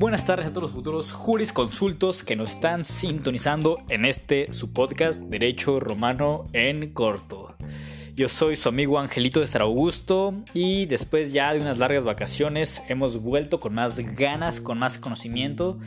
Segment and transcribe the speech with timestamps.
[0.00, 5.20] buenas tardes a todos los futuros jurisconsultos que nos están sintonizando en este su podcast
[5.24, 7.54] Derecho Romano en Corto.
[8.16, 12.80] Yo soy su amigo Angelito de San Augusto y después ya de unas largas vacaciones
[12.88, 15.78] hemos vuelto con más ganas, con más conocimiento.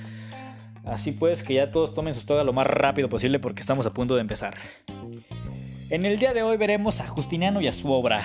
[0.86, 3.94] Así pues que ya todos tomen sus togas lo más rápido posible porque estamos a
[3.94, 4.58] punto de empezar.
[5.90, 8.24] En el día de hoy veremos a Justiniano y a su obra,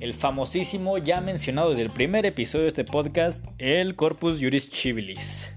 [0.00, 5.48] el famosísimo, ya mencionado desde el primer episodio de este podcast, el Corpus Juris Civilis.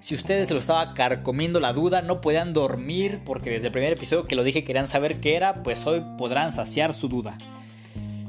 [0.00, 3.92] Si ustedes se lo estaba carcomiendo la duda, no podían dormir porque desde el primer
[3.92, 7.38] episodio que lo dije querían saber qué era, pues hoy podrán saciar su duda.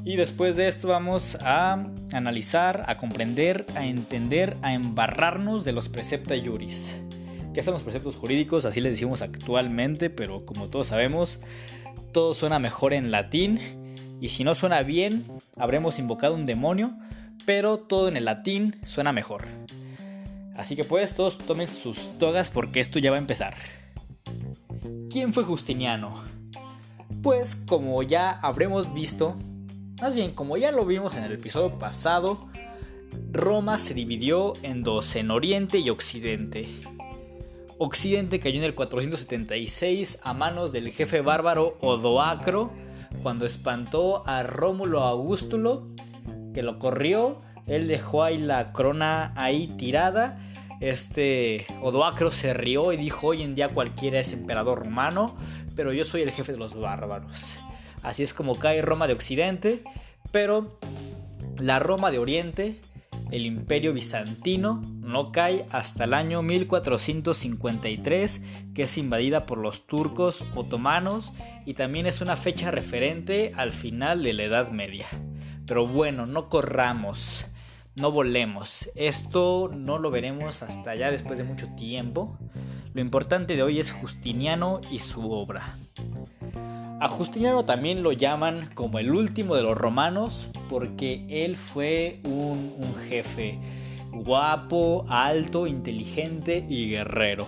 [0.04, 5.88] Y después de esto vamos a analizar, a comprender, a entender, a embarrarnos de los
[5.88, 7.00] precepta juris.
[7.52, 8.64] ¿Qué son los preceptos jurídicos?
[8.64, 11.40] Así les decimos actualmente, pero como todos sabemos,
[12.12, 13.58] todo suena mejor en latín
[14.20, 16.96] y si no suena bien, habremos invocado un demonio,
[17.46, 19.44] pero todo en el latín suena mejor.
[20.56, 23.54] Así que pues todos tomen sus togas porque esto ya va a empezar.
[25.10, 26.24] ¿Quién fue Justiniano?
[27.22, 29.36] Pues como ya habremos visto,
[30.00, 32.48] más bien como ya lo vimos en el episodio pasado,
[33.30, 36.68] Roma se dividió en dos, en Oriente y Occidente.
[37.78, 42.72] Occidente cayó en el 476 a manos del jefe bárbaro Odoacro,
[43.22, 45.88] cuando espantó a Rómulo Augustulo,
[46.54, 50.38] que lo corrió, él dejó ahí la corona ahí tirada.
[50.80, 55.36] Este Odoacro se rió y dijo, hoy en día cualquiera es emperador romano,
[55.74, 57.58] pero yo soy el jefe de los bárbaros.
[58.02, 59.82] Así es como cae Roma de Occidente,
[60.30, 60.78] pero
[61.58, 62.80] la Roma de Oriente
[63.30, 68.42] el imperio bizantino no cae hasta el año 1453,
[68.74, 71.32] que es invadida por los turcos otomanos
[71.66, 75.06] y también es una fecha referente al final de la Edad Media.
[75.66, 77.46] Pero bueno, no corramos,
[77.96, 82.38] no volemos, esto no lo veremos hasta ya después de mucho tiempo.
[82.94, 85.76] Lo importante de hoy es Justiniano y su obra.
[87.00, 92.74] A Justiniano también lo llaman como el último de los romanos porque él fue un,
[93.08, 93.60] jefe
[94.10, 97.46] guapo, alto, inteligente y guerrero.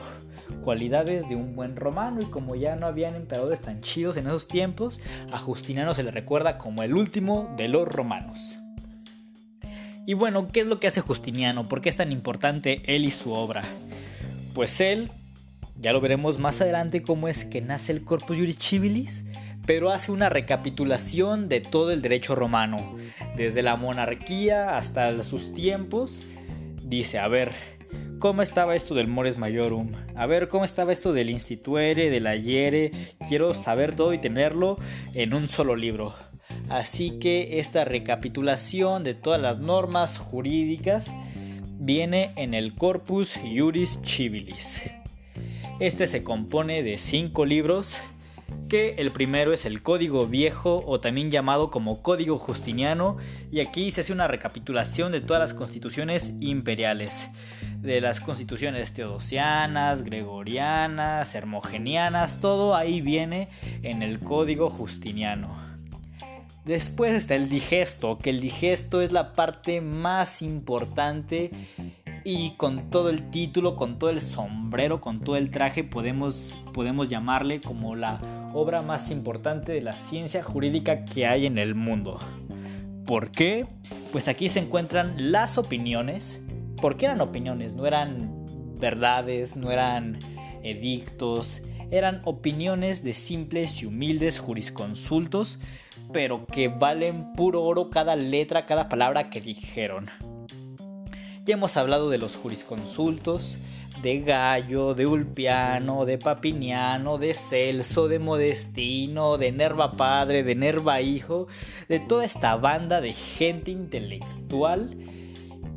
[0.62, 4.46] Cualidades de un buen romano y como ya no habían emperadores tan chidos en esos
[4.46, 5.00] tiempos,
[5.32, 8.56] a Justiniano se le recuerda como el último de los romanos.
[10.06, 11.64] Y bueno, ¿qué es lo que hace Justiniano?
[11.64, 13.64] ¿Por qué es tan importante él y su obra?
[14.54, 15.10] Pues él
[15.80, 19.24] ya lo veremos más adelante cómo es que nace el Corpus Juris Civilis,
[19.66, 22.96] pero hace una recapitulación de todo el derecho romano,
[23.34, 26.24] desde la monarquía hasta sus tiempos.
[26.82, 27.52] Dice, a ver,
[28.18, 29.90] ¿cómo estaba esto del mores majorum?
[30.16, 32.92] A ver, ¿cómo estaba esto del instituere, del ayere?
[33.28, 34.76] Quiero saber todo y tenerlo
[35.14, 36.14] en un solo libro.
[36.68, 41.10] Así que esta recapitulación de todas las normas jurídicas
[41.78, 44.82] viene en el Corpus Juris Civilis.
[45.80, 47.96] Este se compone de cinco libros,
[48.68, 53.16] que el primero es el Código Viejo o también llamado como Código Justiniano
[53.50, 57.30] y aquí se hace una recapitulación de todas las constituciones imperiales,
[57.78, 63.48] de las constituciones teodosianas, gregorianas, hermogenianas, todo ahí viene
[63.82, 65.70] en el Código Justiniano.
[66.66, 71.52] Después está el digesto, que el digesto es la parte más importante
[72.24, 77.08] y con todo el título, con todo el sombrero, con todo el traje, podemos, podemos
[77.08, 78.20] llamarle como la
[78.52, 82.18] obra más importante de la ciencia jurídica que hay en el mundo.
[83.06, 83.66] ¿Por qué?
[84.12, 86.42] Pues aquí se encuentran las opiniones.
[86.80, 87.74] ¿Por qué eran opiniones?
[87.74, 88.44] No eran
[88.78, 90.18] verdades, no eran
[90.62, 95.60] edictos, eran opiniones de simples y humildes jurisconsultos,
[96.12, 100.10] pero que valen puro oro cada letra, cada palabra que dijeron.
[101.50, 103.58] Ya hemos hablado de los jurisconsultos,
[104.02, 111.00] de Gallo, de Ulpiano, de Papiniano, de Celso, de Modestino, de Nerva Padre, de Nerva
[111.00, 111.48] Hijo,
[111.88, 114.96] de toda esta banda de gente intelectual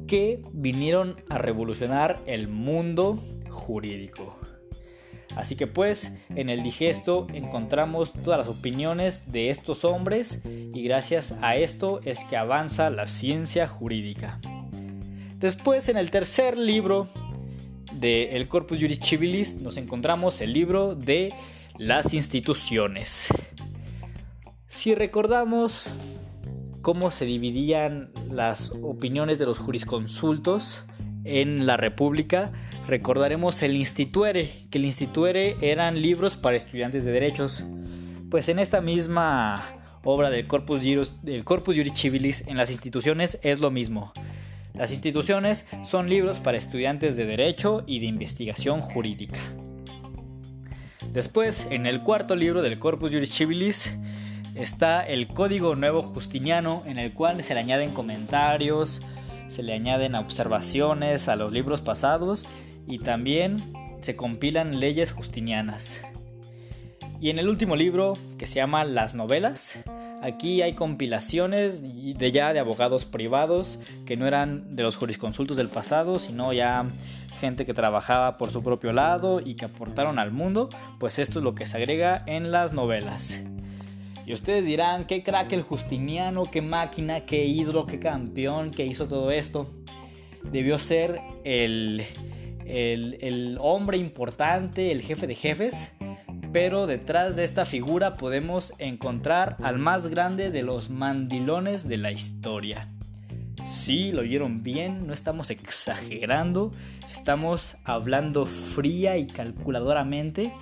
[0.06, 4.38] que vinieron a revolucionar el mundo jurídico.
[5.36, 11.36] Así que pues en el digesto encontramos todas las opiniones de estos hombres y gracias
[11.42, 14.40] a esto es que avanza la ciencia jurídica.
[15.44, 17.10] Después, en el tercer libro
[17.92, 21.34] de El Corpus Juris Civilis, nos encontramos el libro de
[21.78, 23.28] las instituciones.
[24.68, 25.90] Si recordamos
[26.82, 30.86] cómo se dividían las opiniones de los jurisconsultos
[31.26, 32.54] en la República,
[32.88, 37.66] recordaremos el Instituere, que el Instituere eran libros para estudiantes de derechos.
[38.32, 39.76] Pues en esta misma
[40.06, 44.14] obra del Corpus Juris, del Corpus Juris Civilis en las instituciones es lo mismo
[44.74, 49.40] Las instituciones son libros para estudiantes de derecho y de investigación jurídica.
[51.12, 53.96] Después, en el cuarto libro del Corpus Juris Civilis,
[54.56, 59.04] está el Código Nuevo Justiniano, en el cual se le añaden comentarios,
[59.48, 62.48] se le añaden observaciones a los libros pasados
[62.88, 63.58] y también
[64.02, 66.02] se compilan leyes justinianas.
[67.22, 69.84] Y en el último libro, que se llama Las novelas,
[70.24, 75.68] aquí hay compilaciones de ya de abogados privados que no eran de los jurisconsultos del
[75.68, 76.86] pasado, sino ya
[77.42, 81.44] gente que trabajaba por su propio lado y que aportaron al mundo, pues esto es
[81.44, 83.44] lo que se agrega en las novelas.
[84.26, 89.10] Y ustedes dirán, qué crack el Justiniano, qué máquina, qué hidro, qué campeón que hizo
[89.10, 89.70] todo esto.
[90.44, 92.06] Debió ser el,
[92.66, 95.92] el hombre importante, el jefe de jefes,
[96.54, 102.12] pero detrás de esta figura podemos encontrar al más grande de los mandilones de la
[102.12, 102.90] historia.
[103.64, 106.72] Sí, lo oyeron bien, no estamos exagerando,
[107.12, 110.54] estamos hablando fría y calculadoramente.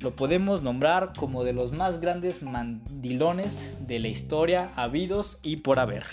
[0.00, 5.78] Lo podemos nombrar como de los más grandes mandilones de la historia habidos y por
[5.78, 6.04] haber.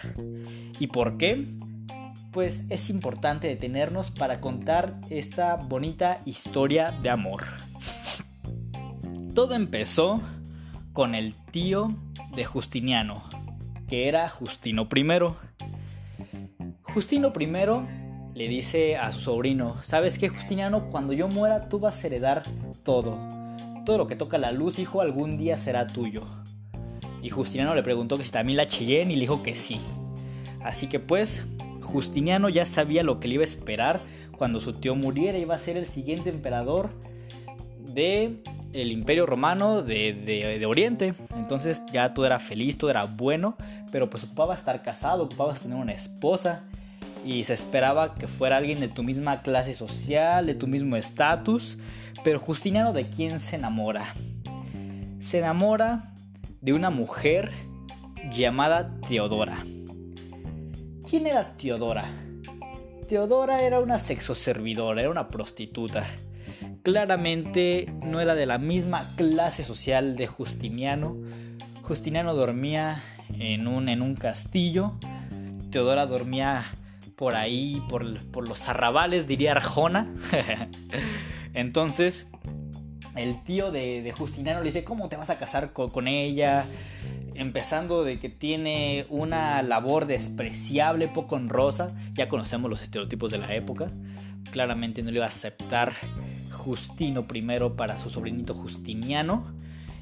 [0.77, 1.47] ¿Y por qué?
[2.31, 7.43] Pues es importante detenernos para contar esta bonita historia de amor.
[9.33, 10.21] Todo empezó
[10.91, 11.95] con el tío
[12.35, 13.23] de Justiniano,
[13.87, 15.07] que era Justino I.
[16.83, 17.47] Justino I
[18.35, 20.91] le dice a su sobrino, ¿sabes qué Justiniano?
[20.91, 22.43] Cuando yo muera tú vas a heredar
[22.83, 23.17] todo.
[23.87, 26.25] Todo lo que toca la luz, hijo, algún día será tuyo.
[27.23, 29.79] Y Justiniano le preguntó que si también la Cheyenne y le dijo que sí.
[30.61, 31.43] Así que pues,
[31.81, 34.03] Justiniano ya sabía lo que le iba a esperar
[34.37, 36.91] cuando su tío muriera, iba a ser el siguiente emperador
[37.79, 41.13] de el imperio romano de, de, Oriente.
[41.35, 43.55] Entonces ya todo era feliz, todo era bueno,
[43.91, 46.63] pero pues ocupaba estar casado, ocupaba tener una esposa
[47.25, 51.77] y se esperaba que fuera alguien de tu misma clase social, de tu mismo estatus,
[52.23, 54.13] pero Justiniano de quién se enamora?
[55.19, 56.13] Se enamora
[56.61, 57.51] de una mujer
[58.31, 59.63] llamada Teodora.
[61.09, 62.11] ¿Quién era Teodora?
[63.07, 66.05] Teodora era una sexoservidora, era una prostituta.
[66.83, 71.17] Claramente no era de la misma clase social de Justiniano.
[71.81, 73.01] Justiniano dormía
[73.39, 74.93] en un, en un castillo.
[75.71, 76.65] Teodora dormía
[77.15, 78.03] por ahí, por,
[78.47, 80.13] los arrabales, diría Arjona.
[81.53, 82.27] Entonces,
[83.15, 86.65] el tío de, Justiniano le dice, ¿cómo te vas a casar con, ella?
[87.33, 91.95] Empezando de que tiene una labor despreciable, poco honrosa.
[92.13, 93.89] Ya conocemos los estereotipos de la época.
[94.51, 95.93] Claramente no le iba a aceptar
[96.63, 97.41] Justino I
[97.75, 99.53] para su sobrinito Justiniano.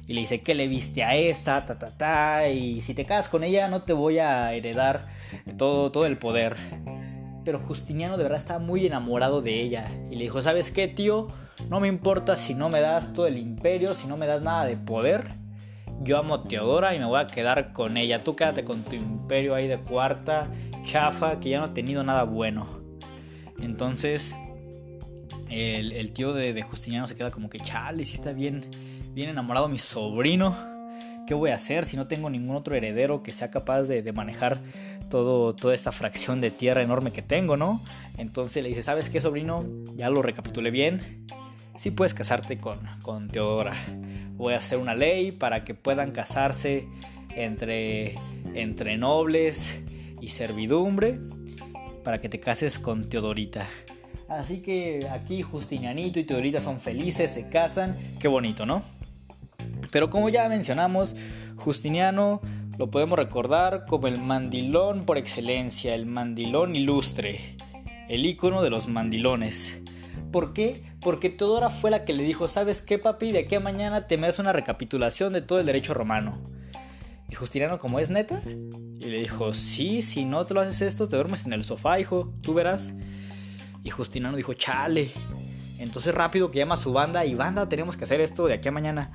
[0.06, 1.64] Y le dice, ¿qué le viste a esa?
[1.64, 2.48] Ta, ta, ta.
[2.48, 5.08] Y si te casas con ella no te voy a heredar
[5.56, 6.56] todo, todo el poder.
[7.44, 9.90] Pero Justiniano de verdad estaba muy enamorado de ella.
[10.10, 11.28] Y le dijo, ¿sabes qué, tío?
[11.68, 14.64] No me importa si no me das todo el imperio, si no me das nada
[14.64, 15.30] de poder.
[16.02, 18.22] Yo amo a Teodora y me voy a quedar con ella.
[18.22, 20.48] Tú quédate con tu imperio ahí de cuarta,
[20.84, 22.82] chafa, que ya no ha tenido nada bueno.
[23.60, 24.34] Entonces,
[25.52, 28.64] el, tío de, Justiniano se queda como que, chale, si está bien,
[29.14, 30.56] bien enamorado mi sobrino.
[31.26, 34.60] ¿Qué voy a hacer si no tengo ningún otro heredero que sea capaz de manejar
[35.12, 37.82] toda esta fracción de tierra enorme que tengo, ¿no?
[38.16, 39.64] Entonces le dice, ¿sabes qué, sobrino?
[39.94, 41.26] Ya lo recapitulé bien.
[41.76, 43.74] Sí puedes casarte con, con Teodora.
[44.36, 46.86] Voy a hacer una ley para que puedan casarse
[47.36, 48.14] entre,
[48.54, 49.80] entre nobles
[50.20, 51.18] y servidumbre
[52.04, 53.66] para que te cases con Teodorita.
[54.28, 57.96] Así que aquí Justinianito y Teodorita son felices, se casan.
[58.18, 58.82] Qué bonito, ¿no?
[59.90, 61.14] Pero como ya mencionamos,
[61.56, 62.40] Justiniano
[62.78, 67.56] lo podemos recordar como el mandilón por excelencia, el mandilón ilustre,
[68.08, 69.78] el ícono de los mandilones.
[70.32, 70.82] ¿Por qué?
[71.02, 73.32] Porque Teodora fue la que le dijo, ¿sabes qué papi?
[73.32, 76.38] De aquí a mañana te me das una recapitulación de todo el derecho romano.
[77.28, 81.08] Y Justiniano, como es neta, y le dijo, sí, si no te lo haces esto,
[81.08, 82.94] te duermes en el sofá, hijo, tú verás.
[83.82, 85.10] Y Justiniano dijo, chale.
[85.78, 88.68] Entonces rápido que llama a su banda y banda, tenemos que hacer esto de aquí
[88.68, 89.10] a mañana.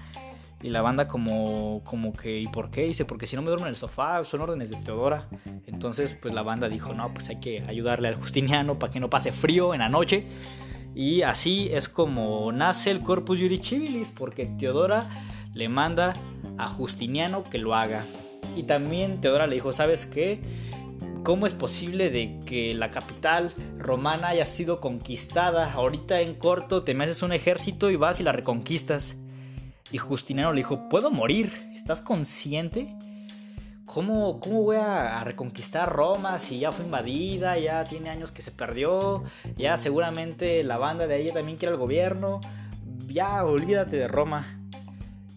[0.62, 2.84] Y la banda como, como que, ¿y por qué?
[2.84, 5.28] Dice, porque si no me duermo en el sofá, son órdenes de Teodora.
[5.68, 9.10] Entonces, pues la banda dijo, no, pues hay que ayudarle al Justiniano para que no
[9.10, 10.26] pase frío en la noche.
[10.96, 15.08] Y así es como nace el Corpus Juris Civilis, porque Teodora
[15.54, 16.16] le manda
[16.58, 18.04] a Justiniano que lo haga.
[18.56, 20.42] Y también Teodora le dijo, ¿sabes qué?
[21.28, 25.74] ¿Cómo es posible de que la capital romana haya sido conquistada?
[25.74, 29.18] Ahorita en corto te me haces un ejército y vas y la reconquistas.
[29.92, 32.96] Y Justiniano le dijo, puedo morir, ¿estás consciente?
[33.84, 38.52] ¿cómo, cómo voy a, reconquistar Roma si ya fue invadida, ya tiene años que se
[38.52, 39.26] perdió,
[39.58, 42.40] ya seguramente la banda de ahí también quiere el gobierno,
[43.06, 44.46] ya olvídate de Roma.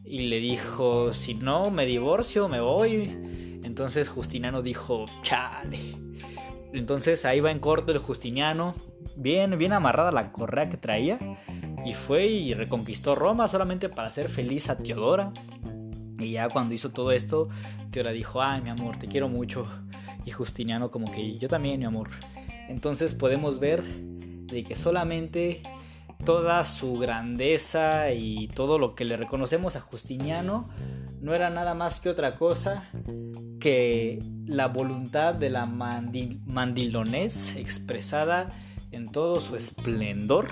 [0.05, 3.30] Y le dijo, si no, me divorcio, me voy.
[3.63, 5.97] Entonces Justiniano dijo, chale.
[6.73, 8.75] Entonces ahí va en corto el Justiniano,
[9.17, 11.19] bien, bien amarrada la correa que traía,
[11.85, 15.33] y fue y reconquistó Roma solamente para hacer feliz a Teodora.
[16.19, 17.49] Y ya cuando hizo todo esto,
[17.91, 19.67] Teodora dijo, ay mi amor, te quiero mucho.
[20.25, 22.11] Y Justiniano como que yo también, mi amor.
[22.69, 25.63] Entonces podemos ver de que solamente
[26.25, 30.69] toda su grandeza y todo lo que le reconocemos a Justiniano
[31.21, 32.89] no era nada más que otra cosa
[33.61, 38.49] que la voluntad de la mandilonés expresada
[38.91, 40.49] en todo su esplendor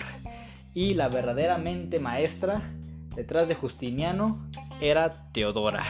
[0.75, 2.63] y la verdaderamente maestra
[3.17, 4.49] detrás de Justiniano
[4.81, 5.85] era Teodora.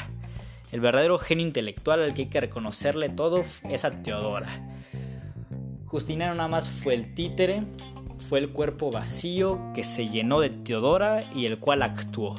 [0.73, 4.49] El verdadero genio intelectual al que hay que reconocerle todo es a Teodora.
[5.87, 7.65] Justiniano nada más fue el títere,
[8.19, 12.37] fue el cuerpo vacío que se llenó de Teodora y el cual actuó.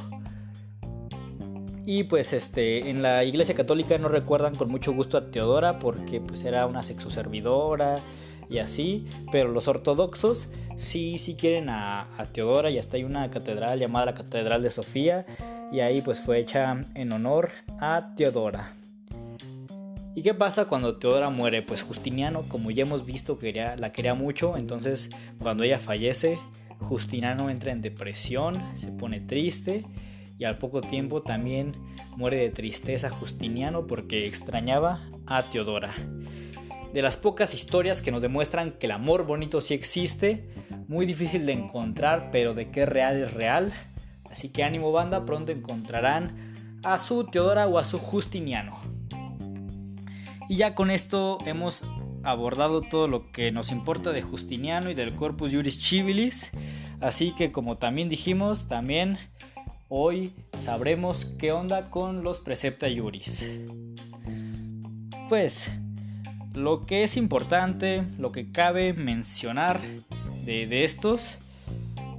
[1.91, 6.21] Y pues este, en la iglesia católica no recuerdan con mucho gusto a Teodora porque
[6.21, 7.95] pues era una sexoservidora
[8.47, 13.79] y así, pero los ortodoxos sí, sí quieren a, Teodora y hasta hay una catedral
[13.79, 15.25] llamada la Catedral de Sofía
[15.71, 18.75] y ahí pues fue hecha en honor a Teodora.
[20.13, 21.63] ¿Y qué pasa cuando Teodora muere?
[21.63, 26.37] Pues Justiniano, como ya hemos visto, quería, la quería mucho, entonces cuando ella fallece,
[26.81, 29.85] Justiniano entra en depresión, se pone triste
[30.39, 31.73] y al poco tiempo también
[32.17, 35.95] muere de tristeza Justiniano porque extrañaba a Teodora.
[36.93, 40.49] De las pocas historias que nos demuestran que el amor bonito sí existe,
[40.87, 43.71] muy difícil de encontrar, pero de qué real es real,
[44.31, 48.79] Así que ánimo banda, pronto encontrarán a su Teodora o a su Justiniano.
[50.47, 51.83] Y ya con esto hemos
[52.23, 56.51] abordado todo lo que nos importa de Justiniano y del Corpus Juris Civilis.
[57.01, 59.17] Así que como también dijimos, también
[59.89, 63.49] hoy sabremos qué onda con los Precepta Juris.
[65.27, 65.69] Pues
[66.53, 69.81] lo que es importante, lo que cabe mencionar
[70.45, 71.35] de, estos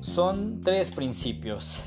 [0.00, 1.81] son tres principios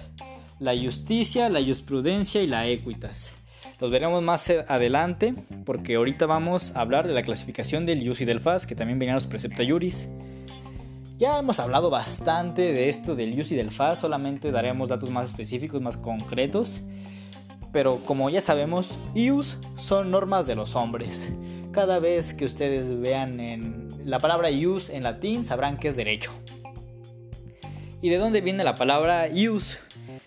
[0.60, 3.34] la justicia, la jurisprudencia y la equitas.
[3.82, 5.34] Los veremos más adelante
[5.66, 8.98] porque ahorita vamos a hablar de la clasificación del ius y del fas, que también
[8.98, 10.08] venían los precepta juris.
[11.24, 15.27] Ya hemos hablado bastante de esto del ius y del fas, solamente daremos datos más
[15.27, 16.82] específicos, más concretos.
[17.72, 21.32] Pero como ya sabemos, ius son normas de los hombres.
[21.72, 26.30] Cada vez que ustedes vean en la palabra ius en latín, sabrán que es derecho.
[28.01, 29.80] ¿Y de dónde viene la palabra ius?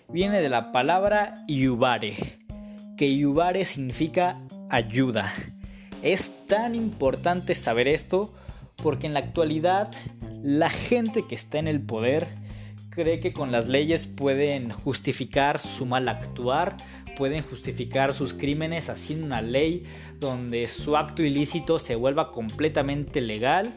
[0.09, 2.39] viene de la palabra iubare,
[2.97, 5.31] que iubare significa ayuda.
[6.01, 8.33] Es tan importante saber esto
[8.83, 9.91] porque en la actualidad
[10.47, 12.29] la gente que está en el poder
[12.91, 16.77] cree que con las leyes pueden justificar su mal actuar,
[17.17, 19.83] pueden justificar sus crímenes haciendo una ley
[20.21, 23.75] donde su acto ilícito se vuelva completamente legal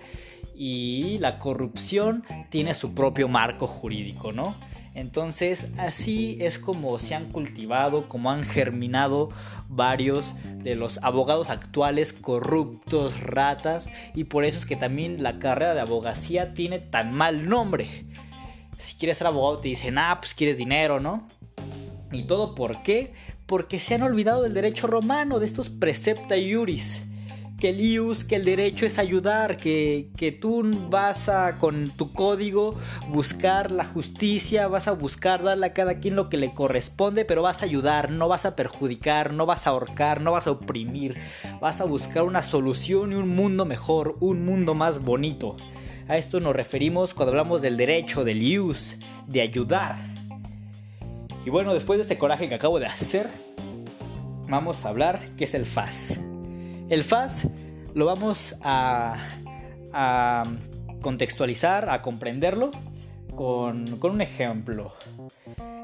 [0.56, 4.56] y la corrupción tiene su propio marco jurídico, ¿no?
[4.94, 9.30] Entonces así es como se han cultivado, como han germinado
[9.70, 10.34] varios
[10.64, 15.82] de los abogados actuales corruptos, ratas, y por eso es que también la carrera de
[15.82, 18.06] abogacía tiene tan mal nombre.
[18.78, 21.28] Si quieres ser abogado te dicen, ah, pues quieres dinero, ¿no?
[22.12, 23.14] ¿Y todo por qué?
[23.46, 27.04] Porque se han olvidado del derecho romano, de estos precepta iuris
[27.60, 32.14] que el IUS, que el derecho es ayudar, que, que tú vas a con tu
[32.14, 32.76] código
[33.10, 37.42] buscar la justicia, vas a buscar darle a cada quien lo que le corresponde, pero
[37.42, 41.18] vas a ayudar, no vas a perjudicar, no vas a ahorcar, no vas a oprimir,
[41.60, 45.58] vas a buscar una solución y un mundo mejor, un mundo más bonito.
[46.08, 48.98] A esto nos referimos cuando hablamos del derecho, del IUS,
[49.28, 49.98] de ayudar.
[51.46, 53.30] Y bueno, después de este coraje que acabo de hacer,
[54.48, 56.20] vamos a hablar qué es el FAS.
[56.90, 57.48] El FAS
[57.94, 59.16] lo vamos a,
[61.02, 62.72] contextualizar, a comprenderlo
[63.36, 64.94] con, un ejemplo.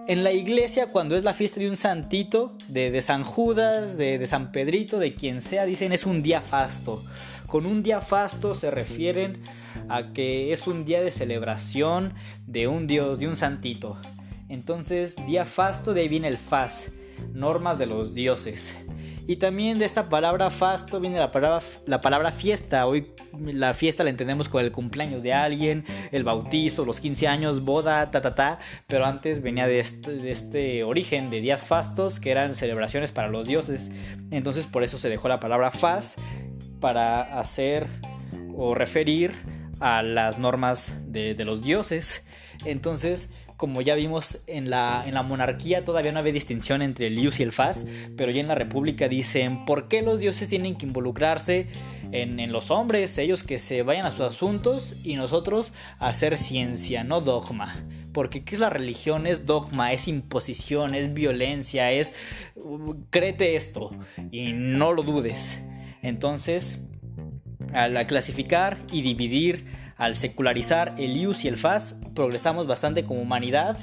[0.08, 4.26] En la iglesia, cuando es la fiesta de un santito, de, San Judas, de, de,
[4.26, 7.04] San Pedrito, de quien sea, dicen es un día fasto.
[7.46, 9.44] Con un día fasto se refieren
[9.90, 12.16] a que es un día de celebración
[12.48, 13.98] de un dios, de un santito.
[14.50, 16.94] Entonces, día fasto, de ahí viene el faz,
[17.32, 18.76] normas de los dioses.
[19.28, 22.86] Y también de esta palabra fasto viene la palabra, la palabra fiesta.
[22.86, 23.08] Hoy
[23.40, 28.12] la fiesta la entendemos con el cumpleaños de alguien, el bautizo, los 15 años, boda,
[28.12, 28.60] ta, ta, ta.
[28.86, 33.28] Pero antes venía de este, de este origen de días fastos que eran celebraciones para
[33.28, 33.90] los dioses.
[34.30, 36.18] Entonces por eso se dejó la palabra faz
[36.80, 37.88] para hacer
[38.56, 39.32] o referir
[39.80, 42.28] a las normas de, de los dioses.
[42.64, 47.18] Entonces como ya vimos en la, en la monarquía todavía no había distinción entre el
[47.18, 47.86] ius y el faz,
[48.18, 51.68] pero ya en la república dicen, ¿por qué los dioses tienen que involucrarse
[52.12, 53.18] en, en, los hombres?
[53.18, 57.86] Ellos que se vayan a sus asuntos y nosotros a hacer ciencia, no dogma.
[58.12, 59.28] Porque ¿qué es la religión?
[59.28, 62.14] Es dogma, es imposición, es violencia, es...
[63.10, 63.92] créete esto
[64.32, 65.60] y no lo dudes.
[66.02, 66.80] Entonces,
[67.74, 69.66] al clasificar y dividir
[69.98, 73.78] al secularizar el IUS y el FAS, progresamos bastante como humanidad.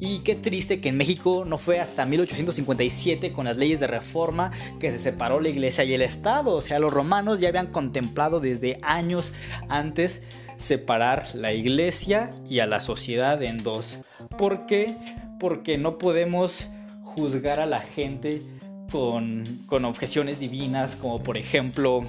[0.00, 4.52] Y qué triste que en México no fue hasta 1857 con las leyes de reforma
[4.78, 6.54] que se separó la iglesia y el Estado.
[6.54, 9.32] O sea, los romanos ya habían contemplado desde años
[9.68, 10.22] antes
[10.56, 13.98] separar la iglesia y a la sociedad en dos.
[14.36, 14.96] ¿Por qué?
[15.40, 16.68] Porque no podemos
[17.02, 18.42] juzgar a la gente
[18.90, 22.04] con, con objeciones divinas, como por ejemplo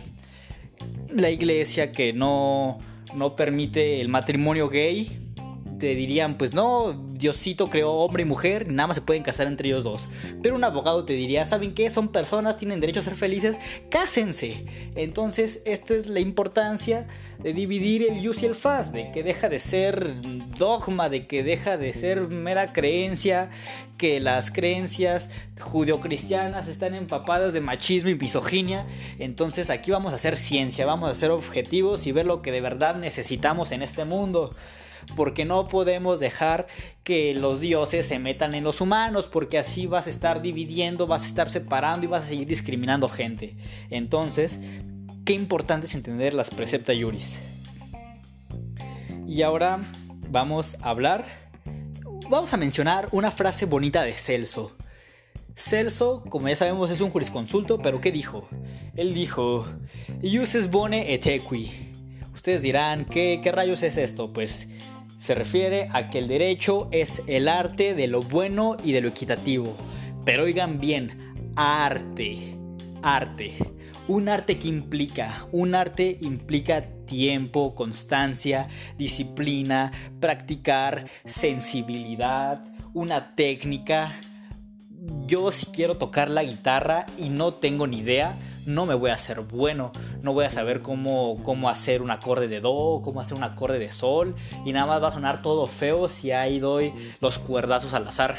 [1.11, 2.77] la iglesia que no
[3.13, 5.28] no permite el matrimonio gay,
[5.79, 9.69] te dirían, pues no, Diosito creó hombre y mujer, nada más se pueden casar entre
[9.69, 10.07] ellos dos.
[10.43, 11.89] Pero un abogado te diría, ¿saben qué?
[11.89, 13.59] Son personas, tienen derecho a ser felices,
[13.89, 14.65] cásense.
[14.95, 17.07] Entonces, esta es la importancia
[17.39, 20.13] de dividir el yus y el faz, de que deja de ser
[20.57, 23.49] dogma, de que deja de ser mera creencia,
[23.97, 28.85] que las creencias judeocristianas están empapadas de machismo y misoginia.
[29.19, 32.61] Entonces, aquí vamos a hacer ciencia, vamos a ser objetivos y ver lo que de
[32.61, 34.51] verdad necesitamos en este mundo
[35.15, 36.67] porque no podemos dejar
[37.03, 41.23] que los dioses se metan en los humanos, porque así vas a estar dividiendo, vas
[41.23, 43.55] a estar separando y vas a seguir discriminando gente.
[43.89, 44.59] Entonces,
[45.25, 47.39] qué importante es entender las precepta juris.
[49.27, 49.79] Y ahora
[50.29, 51.25] vamos a hablar,
[52.29, 54.75] vamos a mencionar una frase bonita de Celso.
[55.55, 58.47] Celso, como ya sabemos, es un jurisconsulto, pero ¿qué dijo?
[58.95, 59.67] Él dijo,
[60.21, 61.69] Ius bone et equi.
[62.33, 64.31] Ustedes dirán, ¿qué, ¿qué rayos es esto?
[64.31, 64.69] Pues
[65.19, 69.09] se refiere a que el derecho es el arte de lo bueno y de lo
[69.09, 69.75] equitativo.
[70.23, 72.57] Pero oigan bien, arte,
[73.01, 73.53] arte.
[74.07, 84.13] Un arte que implica, un arte implica tiempo, constancia, disciplina, practicar, sensibilidad, una técnica.
[85.27, 89.15] Yo si quiero tocar la guitarra y no tengo ni idea, no me voy a
[89.15, 89.91] hacer bueno,
[90.21, 93.79] no voy a saber cómo, cómo hacer un acorde de do, cómo hacer un acorde
[93.79, 97.93] de sol, y nada más va a sonar todo feo si ahí doy los cuerdazos
[97.93, 98.35] al azar.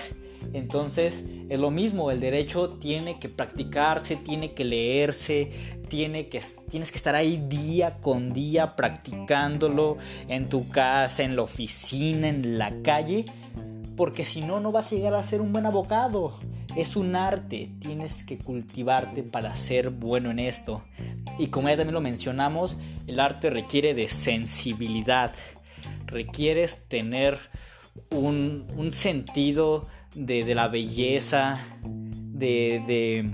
[0.52, 5.50] Entonces es lo mismo, el derecho tiene que practicarse, tiene que leerse,
[5.88, 11.42] tiene que, tienes que estar ahí día con día practicándolo en tu casa, en la
[11.42, 13.24] oficina, en la calle,
[13.96, 16.38] porque si no, no vas a llegar a ser un buen abogado.
[16.76, 20.84] Es un arte, tienes que cultivarte para ser bueno en esto.
[21.38, 25.32] Y como ya también lo mencionamos, el arte requiere de sensibilidad.
[26.06, 27.38] Requieres tener
[28.10, 33.28] un, sentido de, la belleza, de,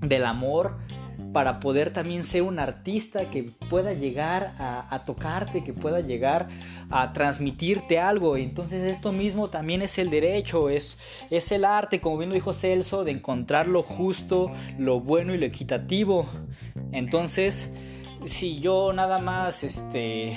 [0.00, 0.81] del amor
[1.32, 6.48] para poder también ser un artista que pueda llegar a, tocarte, que pueda llegar
[6.90, 8.36] a transmitirte algo.
[8.36, 10.98] Entonces esto mismo también es el derecho, es,
[11.30, 15.38] es el arte, como bien lo dijo Celso, de encontrar lo justo, lo bueno y
[15.38, 16.26] lo equitativo.
[16.92, 17.70] Entonces,
[18.24, 20.36] si yo nada más, este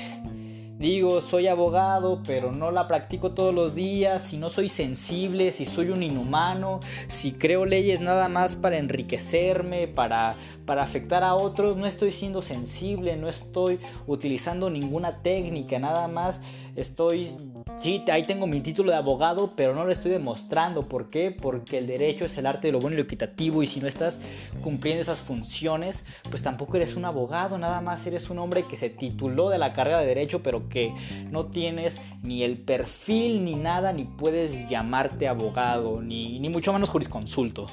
[0.78, 5.64] Digo, soy abogado, pero no la practico todos los días, si no soy sensible, si
[5.64, 10.36] soy un inhumano, si creo leyes nada más para enriquecerme, para,
[10.66, 16.42] para afectar a otros, no estoy siendo sensible, no estoy utilizando ninguna técnica, nada más
[16.76, 17.30] estoy,
[17.78, 20.84] sí, ahí tengo mi título de abogado, pero no lo estoy demostrando.
[20.84, 21.32] ¿Por qué?
[21.32, 23.88] Porque el derecho es el arte de lo bueno y lo equitativo y si no
[23.88, 24.20] estás
[24.62, 28.90] cumpliendo esas funciones, pues tampoco eres un abogado, nada más eres un hombre que se
[28.90, 30.94] tituló de la carrera de derecho, pero que
[31.32, 36.90] no tienes ni el perfil ni nada, ni puedes llamarte abogado, ni, ni mucho menos
[36.90, 37.68] jurisconsulto.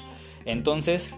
[0.45, 1.13] Entonces,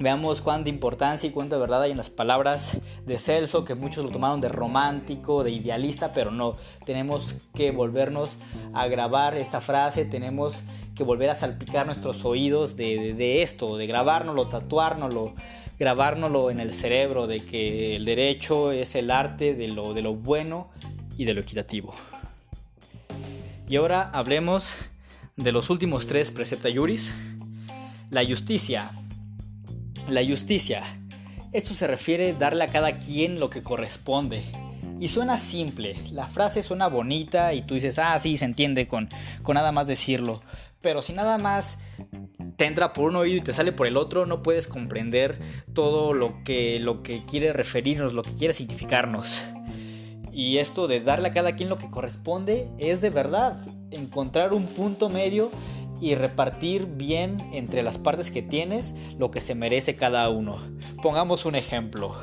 [0.00, 4.10] Veamos cuánta importancia y cuánta verdad hay en las palabras de Celso, que muchos lo
[4.10, 6.56] tomaron de romántico, de idealista, pero no.
[6.84, 8.38] Tenemos que volvernos
[8.72, 10.62] a grabar esta frase, tenemos
[10.96, 15.34] que volver a salpicar nuestros oídos de, de esto, de grabárnoslo, tatuárnoslo,
[15.78, 20.14] grabárnoslo en el cerebro, de que el derecho es el arte de lo, de lo
[20.14, 20.70] bueno
[21.16, 21.94] y de lo equitativo.
[23.68, 24.74] Y ahora hablemos
[25.36, 27.14] de los últimos tres precepta juris.
[28.10, 28.90] La justicia.
[30.08, 30.84] La justicia.
[31.52, 34.42] Esto se refiere a darle a cada quien lo que corresponde.
[35.00, 39.08] Y suena simple, la frase suena bonita y tú dices, ah, sí, se entiende con,
[39.42, 40.42] con nada más decirlo.
[40.80, 41.78] Pero si nada más
[42.56, 45.38] te entra por un oído y te sale por el otro, no puedes comprender
[45.72, 49.42] todo lo que, lo que quiere referirnos, lo que quiere significarnos.
[50.32, 53.56] Y esto de darle a cada quien lo que corresponde es de verdad
[53.90, 55.50] encontrar un punto medio
[56.00, 60.58] y repartir bien entre las partes que tienes lo que se merece cada uno.
[61.02, 62.14] Pongamos un ejemplo.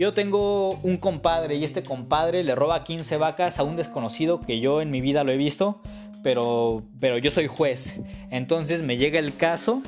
[0.00, 4.58] Yo tengo un compadre y este compadre le roba 15 vacas a un desconocido que
[4.58, 5.82] yo en mi vida lo he visto
[6.22, 8.00] pero, pero yo soy juez.
[8.30, 9.82] Entonces me llega el caso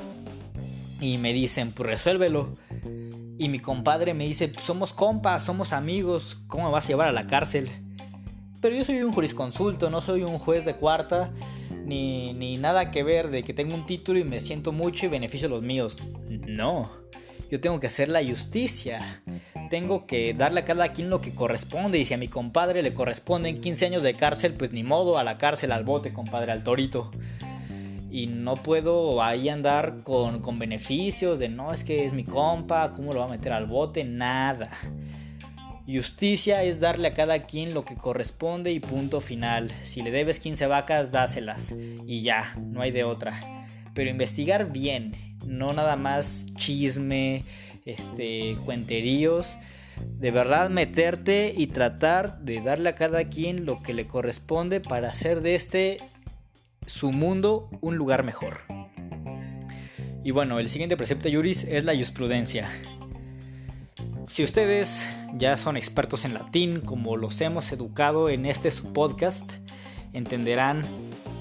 [1.01, 2.53] y me dicen, pues resuélvelo.
[3.39, 7.07] Y mi compadre me dice, pues, somos compas, somos amigos, ¿cómo me vas a llevar
[7.07, 7.67] a la cárcel?
[8.61, 11.31] Pero yo soy un jurisconsulto, no soy un juez de cuarta,
[11.85, 15.09] ni, ni nada que ver de que tengo un título y me siento mucho y
[15.09, 15.97] beneficio a los míos.
[16.29, 16.91] No,
[17.49, 19.23] yo tengo que hacer la justicia
[19.73, 21.97] tengo que darle a cada quien lo que corresponde.
[21.97, 25.23] Y si a mi compadre le corresponden 15 años de cárcel, pues ni modo, a
[25.23, 27.09] la cárcel, al bote, compadre, al torito.
[28.11, 32.91] Y no puedo ahí andar con, con beneficios de no, es que es mi compa,
[32.91, 34.03] ¿cómo lo va a meter al bote?
[34.03, 34.69] Nada.
[35.87, 39.71] Justicia es darle a cada quien lo que corresponde y punto final.
[39.81, 41.73] Si le debes 15 vacas, dáselas.
[42.05, 43.39] Y ya, no hay de otra.
[43.95, 45.13] Pero investigar bien,
[45.47, 47.43] no nada más chisme,
[47.85, 49.57] este, cuenteríos.
[49.97, 55.09] De verdad meterte y tratar de darle a cada quien lo que le corresponde para
[55.09, 55.97] hacer de este
[56.85, 58.61] su mundo un lugar mejor.
[60.23, 62.69] Y bueno, el siguiente precepto Yuris es la jurisprudencia.
[64.27, 69.51] Si ustedes ya son expertos en latín, como los hemos educado en este su podcast,
[70.13, 70.85] entenderán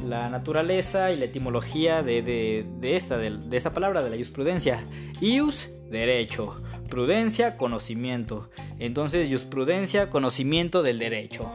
[0.04, 4.82] la naturaleza y la etimología de, esta, de, de, esta palabra, de la jurisprudencia.
[5.20, 6.56] Ius derecho.
[6.88, 8.50] Prudencia, conocimiento.
[8.78, 11.50] Entonces, jurisprudencia, conocimiento del derecho.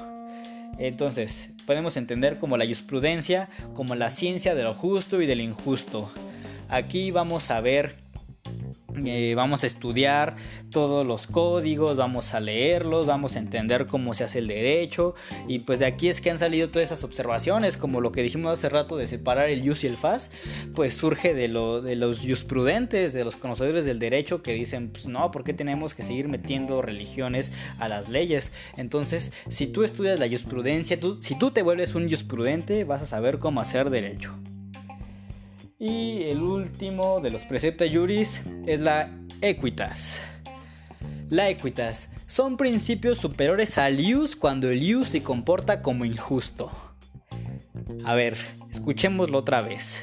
[0.79, 6.09] Entonces, podemos entender como la jurisprudencia como la ciencia de lo justo y del injusto.
[6.69, 7.95] Aquí vamos a ver
[9.05, 10.35] eh, vamos a estudiar
[10.69, 15.15] todos los códigos, vamos a leerlos, vamos a entender cómo se hace el derecho
[15.47, 18.51] y pues de aquí es que han salido todas esas observaciones, como lo que dijimos
[18.51, 20.31] hace rato de separar el jus y el fas,
[20.75, 25.07] pues surge de, lo, de los jusprudentes, de los conocedores del derecho que dicen, pues
[25.07, 28.51] no, ¿por qué tenemos que seguir metiendo religiones a las leyes?
[28.75, 33.05] Entonces, si tú estudias la jurisprudencia, tú, si tú te vuelves un jusprudente, vas a
[33.05, 34.33] saber cómo hacer derecho.
[35.79, 39.11] Y el último de los precepta juris es la
[39.41, 40.19] equitas.
[41.29, 46.71] La equitas son principios superiores al ius cuando el ius se comporta como injusto.
[48.03, 48.37] A ver,
[48.71, 50.01] escuchémoslo otra vez.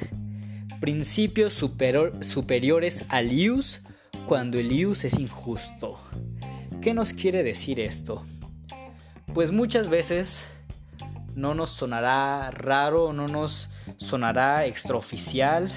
[0.80, 3.80] Principios superiores al ius
[4.26, 5.98] cuando el ius es injusto.
[6.80, 8.22] ¿Qué nos quiere decir esto?
[9.32, 10.46] Pues muchas veces
[11.34, 15.70] no nos sonará raro, no nos sonará extraoficial,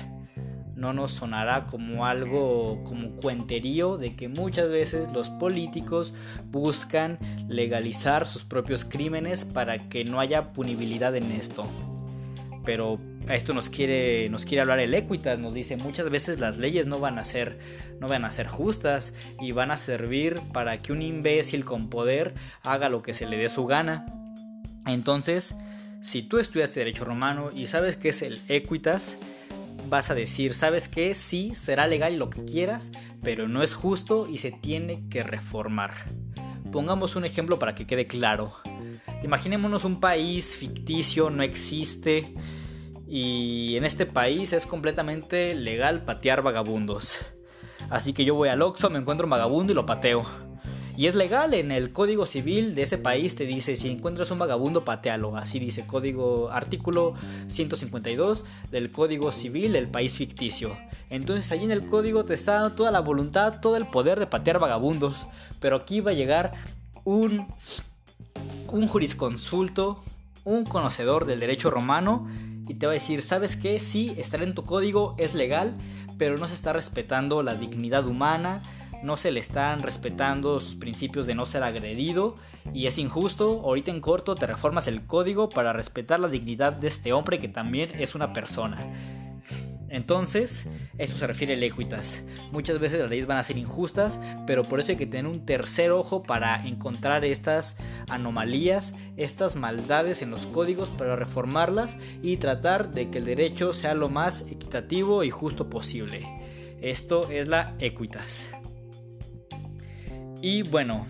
[0.75, 6.13] no nos sonará como algo como cuenterío de que muchas veces los políticos
[6.45, 7.17] buscan
[7.49, 11.65] legalizar sus propios crímenes para que no haya punibilidad en esto.
[12.63, 16.57] Pero a esto nos quiere, nos quiere hablar el Equitas, nos dice muchas veces las
[16.57, 17.57] leyes no van a ser,
[17.99, 22.35] no van a ser justas y van a servir para que un imbécil con poder
[22.63, 24.05] haga lo que se le dé su gana.
[24.87, 25.55] Entonces,
[26.01, 29.17] si tú estudiaste Derecho Romano y sabes qué es el Equitas,
[29.89, 31.13] vas a decir, ¿sabes qué?
[31.13, 35.93] Sí, será legal lo que quieras, pero no es justo y se tiene que reformar.
[36.71, 38.53] Pongamos un ejemplo para que quede claro.
[39.23, 42.33] Imaginémonos un país ficticio, no existe,
[43.07, 47.19] y en este país es completamente legal patear vagabundos.
[47.89, 50.46] Así que yo voy al Oxxo, me encuentro un vagabundo y lo pateo.
[50.97, 54.39] Y es legal en el código civil de ese país, te dice, si encuentras un
[54.39, 55.37] vagabundo, patealo.
[55.37, 57.13] Así dice código artículo
[57.49, 60.75] 152 del código civil del país ficticio.
[61.11, 64.25] Entonces allí en el código te está dando toda la voluntad, todo el poder de
[64.25, 65.27] patear vagabundos.
[65.59, 66.53] Pero aquí va a llegar
[67.03, 67.45] un,
[68.71, 70.03] un jurisconsulto,
[70.45, 72.27] un conocedor del derecho romano
[72.67, 73.79] y te va a decir, ¿sabes qué?
[73.79, 75.75] Sí, estar en tu código es legal,
[76.17, 78.63] pero no se está respetando la dignidad humana,
[79.03, 82.35] no se le están respetando sus principios de no ser agredido
[82.73, 86.87] y es injusto, ahorita en corto te reformas el código para respetar la dignidad de
[86.87, 88.77] este hombre que también es una persona.
[89.89, 92.23] Entonces, eso se refiere al equitas.
[92.51, 95.45] Muchas veces las leyes van a ser injustas, pero por eso hay que tener un
[95.45, 97.77] tercer ojo para encontrar estas
[98.09, 103.93] anomalías, estas maldades en los códigos para reformarlas y tratar de que el derecho sea
[103.93, 106.27] lo más equitativo y justo posible.
[106.81, 108.49] Esto es la equitas.
[110.41, 111.07] Y bueno,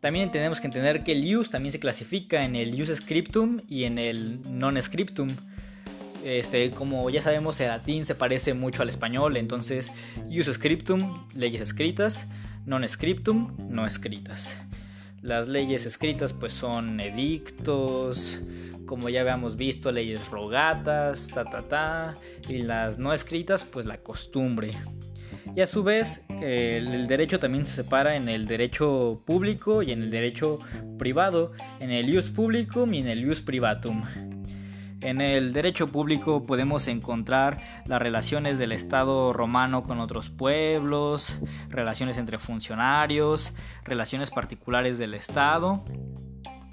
[0.00, 3.84] también tenemos que entender que el use también se clasifica en el use scriptum y
[3.84, 5.28] en el non scriptum.
[6.24, 9.92] Este, como ya sabemos, el latín se parece mucho al español, entonces
[10.26, 12.26] use scriptum, leyes escritas,
[12.64, 14.56] non scriptum, no escritas.
[15.22, 18.40] Las leyes escritas pues son edictos,
[18.86, 22.14] como ya habíamos visto, leyes rogatas, ta ta ta,
[22.48, 24.70] y las no escritas pues la costumbre.
[25.56, 30.02] Y a su vez, el, derecho también se separa en el derecho público y en
[30.02, 30.58] el derecho
[30.98, 34.04] privado, en el ius publicum y en el ius privatum.
[35.00, 41.38] En el derecho público podemos encontrar las relaciones del Estado romano con otros pueblos,
[41.70, 45.82] relaciones entre funcionarios, relaciones particulares del Estado.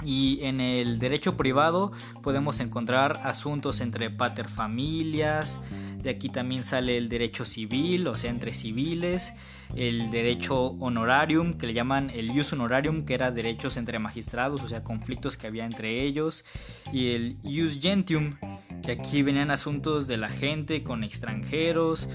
[0.03, 5.57] Y en el derecho privado podemos encontrar asuntos entre paterfamilias,
[6.03, 9.33] de aquí también sale el derecho civil, o sea, entre civiles,
[9.75, 14.67] el derecho honorarium, que le llaman el ius honorarium, que era derechos entre magistrados, o
[14.67, 16.43] sea, conflictos que había entre ellos,
[16.91, 18.35] y el ius gentium,
[18.83, 22.09] que aquí venían asuntos de la gente con extranjeros.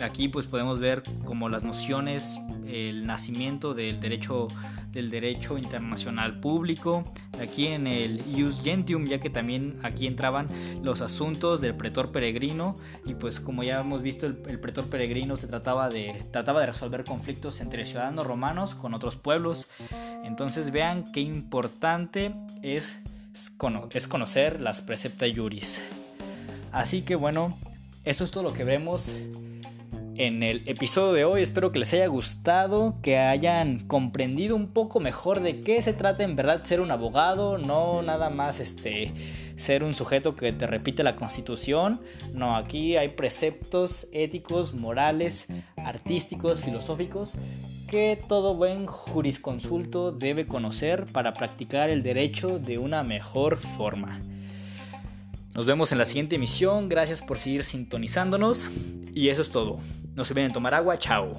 [0.00, 4.48] Aquí pues podemos ver como las nociones, el nacimiento del derecho
[4.92, 7.04] del derecho internacional público.
[7.40, 10.48] Aquí en el Ius Gentium, ya que también aquí entraban
[10.82, 15.46] los asuntos del pretor peregrino y pues como ya hemos visto el, pretor peregrino se
[15.46, 19.68] trataba de trataba de resolver conflictos entre ciudadanos romanos con otros pueblos.
[20.24, 23.00] Entonces vean qué importante es,
[23.92, 25.84] es conocer las precepta juris.
[26.72, 27.56] Así que bueno,
[28.04, 29.14] eso es todo lo que veremos
[30.18, 31.42] en el episodio de hoy.
[31.42, 36.24] Espero que les haya gustado, que hayan comprendido un poco mejor de qué se trata
[36.24, 39.12] en verdad ser un abogado, no nada más este
[39.56, 42.00] ser un sujeto que te repite la constitución.
[42.32, 47.36] No, aquí hay preceptos éticos, morales, artísticos, filosóficos
[47.88, 54.20] que todo buen jurisconsulto debe conocer para practicar el derecho de una mejor forma.
[55.58, 56.88] Nos vemos en la siguiente emisión.
[56.88, 58.68] Gracias por seguir sintonizándonos.
[59.12, 59.78] Y eso es todo.
[60.14, 61.00] No se olviden tomar agua.
[61.00, 61.32] Chao.